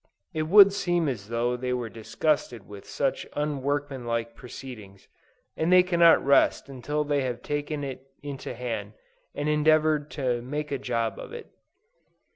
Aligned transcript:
It 0.33 0.47
would 0.47 0.73
seem 0.73 1.07
as 1.07 1.27
though 1.29 1.55
they 1.55 1.73
were 1.73 1.87
disgusted 1.87 2.67
with 2.67 2.89
such 2.89 3.27
unworkmanlike 3.35 4.33
proceedings, 4.33 5.07
and 5.55 5.71
that 5.71 5.75
they 5.75 5.83
cannot 5.83 6.25
rest 6.25 6.67
until 6.67 7.03
they 7.03 7.21
have 7.21 7.43
taken 7.43 7.83
it 7.83 8.07
into 8.23 8.55
hand, 8.55 8.93
and 9.35 9.47
endeavored 9.47 10.09
to 10.17 10.41
"make 10.41 10.71
a 10.71 10.79
job 10.79 11.19
of 11.19 11.33
it." 11.33 11.51